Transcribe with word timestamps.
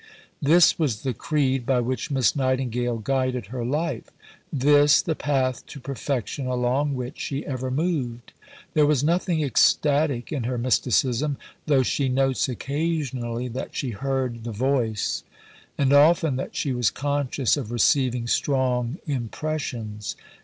This 0.41 0.79
was 0.79 1.03
the 1.03 1.13
creed 1.13 1.63
by 1.63 1.79
which 1.79 2.09
Miss 2.09 2.35
Nightingale 2.35 2.97
guided 2.97 3.45
her 3.53 3.63
life; 3.63 4.09
this, 4.51 4.99
the 4.99 5.13
path 5.13 5.63
to 5.67 5.79
perfection 5.79 6.47
along 6.47 6.95
which 6.95 7.19
she 7.19 7.45
ever 7.45 7.69
moved. 7.69 8.33
There 8.73 8.87
was 8.87 9.03
nothing 9.03 9.43
ecstatic 9.43 10.31
in 10.31 10.45
her 10.45 10.57
mysticism, 10.57 11.37
though 11.67 11.83
she 11.83 12.09
notes 12.09 12.49
occasionally 12.49 13.47
that 13.49 13.75
she 13.75 13.91
heard 13.91 14.43
"The 14.43 14.51
voice," 14.51 15.21
and 15.77 15.93
often 15.93 16.35
that 16.35 16.55
she 16.55 16.73
was 16.73 16.89
conscious 16.89 17.55
of 17.55 17.71
receiving 17.71 18.25
"strong 18.25 18.97
impressions." 19.05 20.15